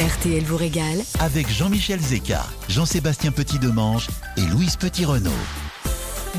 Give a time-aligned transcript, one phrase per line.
[0.00, 5.28] RTL vous régale avec Jean-Michel Zeka, Jean-Sébastien Petit-Demange et Louise Petit-Renault.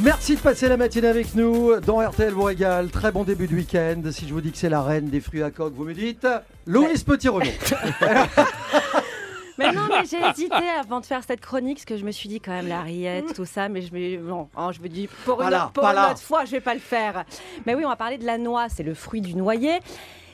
[0.01, 2.89] Merci de passer la matinée avec nous dans RTL vous régale.
[2.89, 4.01] Très bon début de week-end.
[4.09, 6.27] Si je vous dis que c'est la reine des fruits à coque, vous me dites
[6.65, 7.51] Louise Petit-Renault.
[9.59, 12.29] Mais non, mais j'ai hésité avant de faire cette chronique, parce que je me suis
[12.29, 15.07] dit quand même la rillette, tout ça, mais je me, bon, hein, je me dis
[15.23, 17.25] pour une, Voilà, pour une autre fois, je vais pas le faire.
[17.67, 19.77] Mais oui, on va parler de la noix, c'est le fruit du noyer.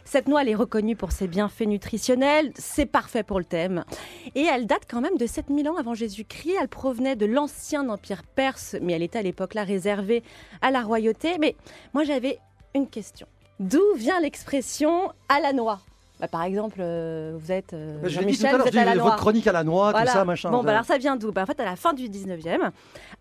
[0.10, 3.84] Cette noix, est reconnue pour ses bienfaits nutritionnels, c'est parfait pour le thème.
[4.36, 6.54] Et elle date quand même de 7000 ans avant Jésus-Christ.
[6.62, 10.24] Elle provenait de l'ancien empire perse, mais elle était à l'époque là réservée
[10.62, 11.38] à la royauté.
[11.42, 11.58] Mais
[11.94, 12.40] moi, j'avais
[12.74, 13.28] une question.
[13.60, 15.82] D'où vient l'expression à la noix
[16.20, 18.76] Bah, Par exemple, euh, vous êtes euh, Je l'ai dit tout à Jean-Michel, vous êtes
[18.76, 19.04] à la noix.
[19.06, 20.06] votre chronique à la noix, Voilà.
[20.08, 20.50] tout ça, machin.
[20.50, 21.32] Bon, bah alors ça vient d'où?
[21.32, 22.72] Bah, En fait, à la fin du 19e,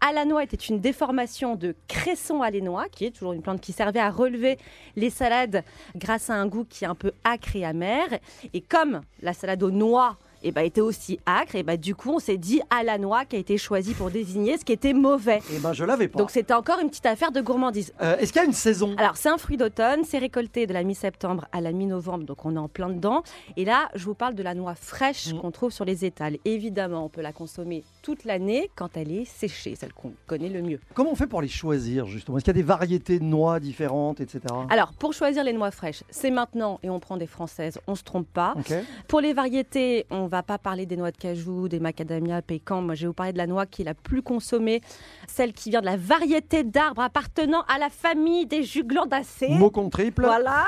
[0.00, 4.10] Alanois était une déformation de cresson alénois, qui est toujours une plante qui servait à
[4.10, 4.58] relever
[4.96, 5.62] les salades
[5.94, 8.06] grâce à un goût qui est un peu acre et amer.
[8.54, 12.10] Et comme la salade aux noix eh ben, était aussi acre, et ben, du coup,
[12.12, 14.92] on s'est dit à la noix qui a été choisi pour désigner ce qui était
[14.92, 15.40] mauvais.
[15.52, 16.18] Eh ben, je l'avais pas.
[16.18, 17.92] Donc c'était encore une petite affaire de gourmandise.
[18.02, 18.94] Euh, Est-ce qu'il y a une saison?
[18.98, 22.54] Alors, c'est un fruit d'automne, c'est récolté de la mi-septembre à la mi-novembre, donc on
[22.56, 23.22] est en plein dedans.
[23.56, 25.40] Et là, je vous parle de la noix fraîche Mhm.
[25.40, 26.36] qu'on trouve sur les étals.
[26.44, 30.62] Évidemment, on peut la consommer toute l'année quand elle est séchée, celle qu'on connaît le
[30.62, 30.80] mieux.
[30.94, 32.36] Comment on fait pour les choisir, justement?
[32.38, 34.40] Est-ce qu'il y a des variétés de noix différentes, etc.
[34.70, 38.02] Alors, pour choisir les noix fraîches, c'est maintenant et on prend des françaises, on se
[38.04, 38.54] trompe pas.
[38.58, 38.72] Ok.
[39.08, 42.82] Pour les variétés, on va pas parler des noix de cajou, des macadamia, pécan.
[42.82, 44.80] Moi, je vais vous parler de la noix qui est la plus consommée,
[45.28, 49.48] celle qui vient de la variété d'arbres appartenant à la famille des juglandacées.
[49.50, 50.22] Mot contre triple.
[50.22, 50.64] Voilà.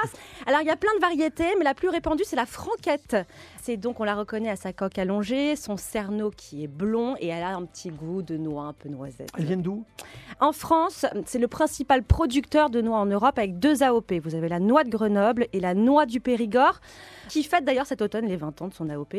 [0.47, 3.17] Alors, il y a plein de variétés, mais la plus répandue, c'est la franquette.
[3.63, 7.29] C'est donc, on la reconnaît à sa coque allongée, son cerneau qui est blond et
[7.29, 9.31] elle a un petit goût de noix, un peu noisette.
[9.37, 9.85] Elles viennent d'où?
[10.41, 14.13] En France, c'est le principal producteur de noix en Europe avec deux AOP.
[14.23, 16.81] Vous avez la noix de Grenoble et la noix du Périgord,
[17.29, 19.17] qui fête d'ailleurs cet automne les 20 ans de son AOP.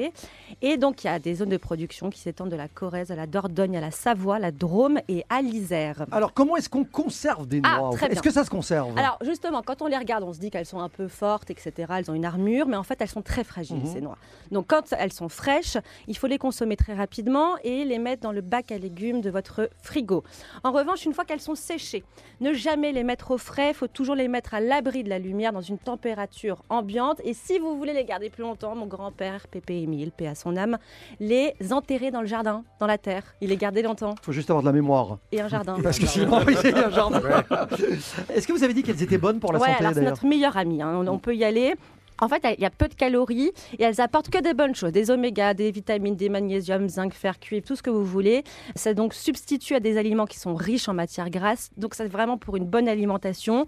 [0.62, 3.16] Et donc, il y a des zones de production qui s'étendent de la Corrèze à
[3.18, 6.06] la Dordogne, à la Savoie, la Drôme et à l'Isère.
[6.14, 8.98] Alors, comment est-ce qu'on conserve des Ah, noix très Est-ce que ça se conserve?
[8.98, 11.74] Alors justement, quand on les regarde, on se dit qu'elles sont un peu fortes, etc.
[11.98, 13.86] Elles ont une armure, mais en fait, elles sont très fragiles, Mhm.
[13.94, 14.18] ces noix.
[14.52, 15.78] Donc quand elles sont fraîches,
[16.08, 19.30] il faut les consommer très rapidement et les mettre dans le bac à légumes de
[19.30, 20.24] votre frigo.
[20.64, 22.04] En revanche, une fois qu'elles sont séchées,
[22.40, 25.18] ne jamais les mettre au frais, il faut toujours les mettre à l'abri de la
[25.18, 27.20] lumière dans une température ambiante.
[27.24, 30.56] Et si vous voulez les garder plus longtemps, mon grand-père, Pépé Émile, paix à son
[30.56, 30.78] âme,
[31.20, 33.24] les enterrer dans le jardin, dans la terre.
[33.42, 34.14] Il les gardait longtemps.
[34.22, 35.18] Il faut juste avoir de la mémoire.
[35.32, 35.78] Et un jardin.
[35.84, 37.22] Parce que sinon, oui, il y a un jardin.
[38.34, 40.26] Est-ce que vous avez dit qu'elles étaient bonnes pour la ouais, santé alors c'est notre
[40.28, 40.82] meilleur ami.
[40.84, 40.94] hein.
[40.96, 41.74] On, on peut y aller.
[42.22, 44.92] En fait, il y a peu de calories et elles apportent que des bonnes choses,
[44.92, 48.44] des oméga, des vitamines, des magnésium, zinc, fer, cuivre, tout ce que vous voulez.
[48.76, 51.70] Ça donc substitue à des aliments qui sont riches en matières grasses.
[51.78, 53.66] Donc c'est vraiment pour une bonne alimentation.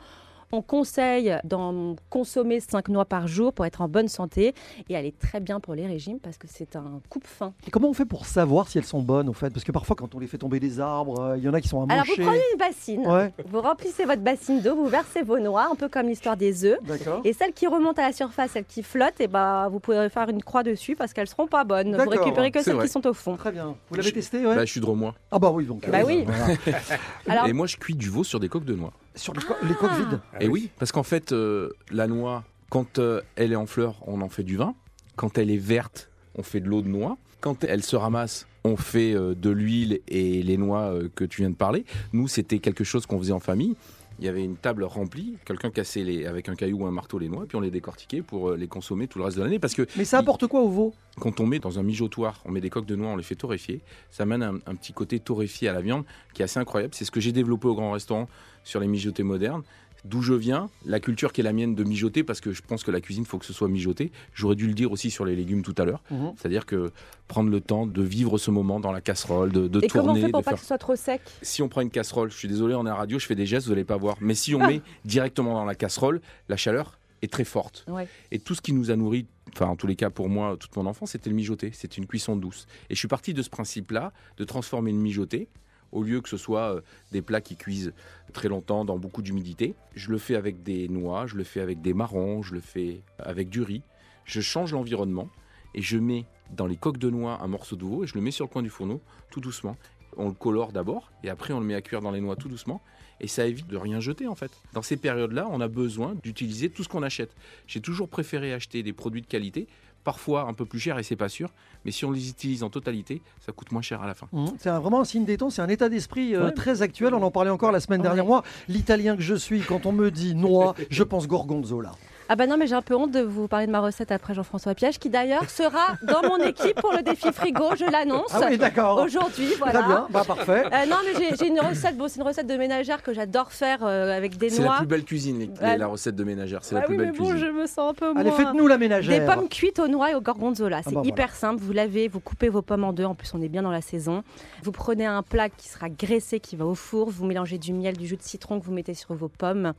[0.52, 4.54] On conseille d'en consommer 5 noix par jour pour être en bonne santé
[4.90, 7.54] et elle est très bien pour les régimes parce que c'est un coupe-faim.
[7.68, 9.50] Et comment on fait pour savoir si elles sont bonnes au fait?
[9.50, 11.62] Parce que parfois, quand on les fait tomber des arbres, euh, il y en a
[11.62, 12.22] qui sont Alors vous amochés.
[12.24, 15.88] prenez une bassine, Ouais, vous remplissez votre bassine d'eau, vous versez vos noix, un peu
[15.90, 16.80] comme l'histoire des œufs.
[16.84, 17.22] d'accord.
[17.24, 20.28] Et celles qui remontent à la surface, celles qui flottent, et bah, vous pouvez faire
[20.30, 21.96] une croix dessus parce qu'elles seront pas bonnes.
[21.96, 22.86] Vous récupérez que celles vrai.
[22.86, 23.36] qui sont au fond.
[23.38, 23.76] Très bien.
[23.90, 24.56] Vous l'avez testé ouais?
[24.56, 25.16] Bah, je suis dromois.
[25.32, 25.90] Ah bah oui, donc.
[25.90, 26.26] Bah euh, oui.
[26.26, 26.46] voilà.
[27.28, 28.92] Alors, Et moi, je cuis du veau sur des coques de noix.
[29.16, 30.20] Sur les, co- les coques vides.
[30.40, 34.22] Et oui, parce qu'en fait, euh, la noix, quand euh, elle est en fleur, on
[34.22, 34.74] en fait du vin.
[35.16, 37.18] Quand elle est verte, on fait de l'eau de noix.
[37.42, 41.42] Quand elle se ramasse, on fait euh, de l'huile et les noix euh, que tu
[41.42, 41.84] viens de parler.
[42.14, 43.76] Nous, c'était quelque chose qu'on faisait en famille.
[44.22, 47.18] Il y avait une table remplie, quelqu'un cassait les, avec un caillou ou un marteau
[47.18, 49.58] les noix, puis on les décortiquait pour euh, les consommer tout le reste de l'année.
[49.58, 50.94] Parce que Mais ça apporte quoi au veau?
[51.20, 53.36] quand on met dans un mijotoir, on met des coques de noix, on les fait
[53.36, 53.82] torréfier,
[54.12, 56.94] ça amène un, un petit côté torréfié à la viande qui est assez incroyable.
[56.94, 58.30] C'est ce que j'ai développé au grand restaurant
[58.64, 59.64] sur les mijotés modernes.
[60.04, 62.84] D'où je viens, la culture qui est la mienne de mijoter, parce que je pense
[62.84, 64.12] que la cuisine, faut que ce soit mijoté.
[64.34, 66.02] J'aurais dû le dire aussi sur les légumes tout à l'heure.
[66.10, 66.34] Mhm.
[66.38, 66.92] C'est-à-dire que
[67.28, 70.08] prendre le temps de vivre ce moment dans la casserole, de, de et comment on
[70.08, 71.22] tourner, fait pour de pas faire que ce soit trop sec?
[71.42, 73.36] Si on prend une casserole, je suis désolé, on est à la radio, je fais
[73.36, 74.18] des gestes, vous n'allez pas voir.
[74.22, 77.86] Mais si on met directement dans la casserole, la chaleur est très forte.
[77.88, 78.08] Ouais.
[78.32, 80.76] Et tout ce qui nous a nourri, enfin en tous les cas pour moi, toute
[80.76, 81.72] mon enfance, c'était le mijoté.
[81.74, 82.66] C'était une cuisson douce.
[82.90, 85.48] Et je suis parti de ce principe-là, de transformer le mijoté,
[85.92, 87.94] au lieu que ce soit euh, des plats qui cuisent
[88.34, 89.76] très longtemps dans beaucoup d'humidité.
[89.96, 93.02] Je le fais avec des noix, je le fais avec des marrons, je le fais
[93.20, 93.84] avec du riz.
[94.26, 95.30] Je change l'environnement
[95.74, 98.22] et je mets dans les coques de noix un morceau de veau et je le
[98.22, 99.76] mets sur le coin du fourneau tout doucement.
[100.18, 102.50] On le colore d'abord et après on le met à cuire dans les noix tout
[102.50, 102.82] doucement
[103.20, 104.52] et ça évite de rien jeter en fait.
[104.74, 107.36] Dans ces périodes-là, on a besoin d'utiliser tout ce qu'on achète.
[107.68, 109.68] J'ai toujours préféré acheter des produits de qualité,
[110.04, 111.52] parfois un peu plus chers et c'est pas sûr,
[111.86, 114.28] mais si on les utilise en totalité, ça coûte moins cher à la fin.
[114.32, 114.54] Mhm.
[114.58, 116.52] C'est vraiment un signe des temps, c'est un état d'esprit euh, Ouais.
[116.52, 117.14] très actuel.
[117.14, 118.26] On en parlait encore la semaine dernière.
[118.26, 121.92] Moi, l'italien que je suis, quand on me dit noix, je pense gorgonzola.
[122.34, 124.34] Ah bah non, mais j'ai un peu honte de vous parler de ma recette après
[124.34, 128.32] Jean-François Piège, qui d'ailleurs sera dans mon équipe pour le défi frigo, je l'annonce.
[128.34, 129.00] Ah oui, d'accord.
[129.04, 129.80] Aujourd'hui, voilà.
[129.80, 130.64] Très bien, bah, parfait.
[130.68, 133.80] Euh, non, mais j'ai- une recette, bon, c'est une recette de ménagère que j'adore faire
[133.84, 134.78] euh, avec des C'est la noix.
[134.78, 135.78] plus belle cuisine, les- Ouais.
[135.78, 136.64] la recette de ménagère.
[136.64, 137.46] C'est Ah la plus oui, mais belle bon, cuisine.
[137.48, 139.26] je me sens un peu Allez, moins- faites-nous la Des ménagère.
[139.36, 140.84] pommes cuites aux noix et au gorgonzola.
[140.84, 141.62] C'est bah, hyper simple.
[141.62, 143.04] Vous lavez, vous coupez vos pommes en deux.
[143.04, 144.24] En plus, on est bien dans la saison.
[144.64, 147.10] Vous prenez un plat qui sera graissé, qui va au four.
[147.10, 149.74] Vous mélangez du miel, du jus de citron que vous mettez sur vos pommes.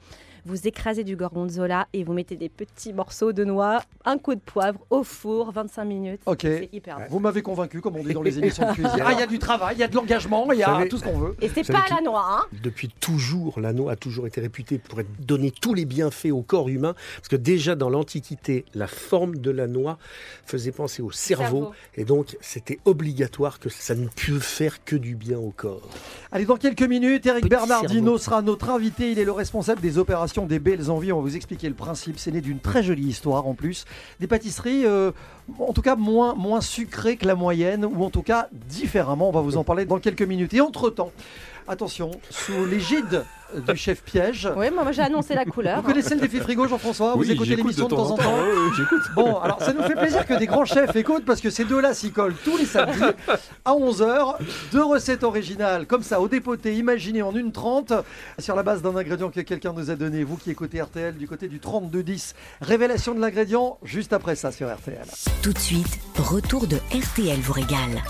[0.45, 4.41] Vous écrasez du gorgonzola et vous mettez des petits morceaux de noix, un coup de
[4.41, 6.21] poivre au four, 25 minutes.
[6.27, 6.39] Ok.
[6.43, 7.05] C'est hyper bon.
[7.09, 8.91] Vous m'avez convaincu, comme on dit dans les émissions de cuisine.
[9.05, 10.89] Ah, il y a du travail, il y a de l'engagement, il y a savez-
[10.89, 11.37] tout ce qu'on veut.
[11.41, 14.99] Et c'est pas la noix, hein Depuis toujours, la noix a toujours été réputée pour
[14.99, 19.37] être- donner tous les bienfaits au corps humain, parce que déjà dans l'Antiquité, la forme
[19.37, 19.99] de la noix
[20.45, 21.73] faisait penser au cerveau, Cerveau.
[21.95, 25.89] et donc c'était obligatoire que ça ne pût faire que du bien au corps.
[26.33, 28.19] Allez, dans quelques minutes, Eric Petit Bernardino cerveau.
[28.19, 29.13] sera notre invité.
[29.13, 31.13] Il est le responsable des opérations des Belles Envies.
[31.13, 32.19] On va vous expliquer le principe.
[32.19, 33.85] C'est d'une très jolie histoire en plus.
[34.21, 35.13] Des pâtisseries, euh,
[35.59, 39.29] en tout cas, moins, moins sucrées que la moyenne, ou en tout cas différemment.
[39.29, 40.55] On va vous en parler dans quelques minutes.
[40.55, 41.13] Et entre-temps,
[41.69, 43.25] attention, sous l'égide
[43.67, 44.49] du chef piège.
[44.57, 45.83] Oui, moi j'ai annoncé la couleur.
[45.83, 48.39] Vous connaissez le défi frigo, Jean-François Vous Oui, écoutez j'écoute l'émission de temps en temps
[48.39, 49.03] ouais, j'écoute.
[49.15, 51.95] Bon, alors ça nous fait plaisir que des grands chefs écoutent parce que ces deux-là
[51.95, 53.03] s'y collent tous les samedis
[53.65, 54.37] à 11h.
[54.73, 57.93] Deux recettes originales comme ça, au dépoté, imaginées en une trente
[58.39, 60.25] sur la base d'un ingrédient que quelqu'un nous a donné.
[60.25, 62.35] Vous qui écoutez RTL du côté du 3210.
[62.61, 65.05] Révélation de l'ingrédient juste après ça sur RTL.
[65.43, 68.03] Tout de suite, retour de RTL vous régale.